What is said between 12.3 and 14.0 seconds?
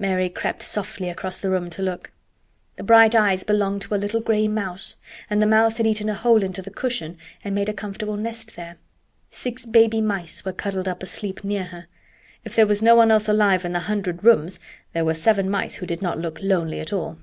If there was no one else alive in the